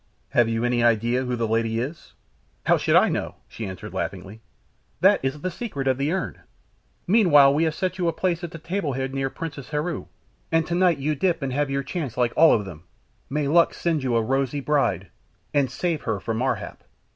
[0.29, 2.15] Have you any idea who the lady is?"
[2.65, 4.41] "How should I know?" she answered laughingly.
[4.99, 6.39] "That is the secret of the urn.
[7.05, 10.07] Meanwhile, we have set you a place at the table head near Princess Heru,
[10.51, 12.85] and tonight you dip and have your chance like all of them;
[13.29, 15.09] may luck send you a rosy bride,
[15.53, 16.83] and save her from Ar hap."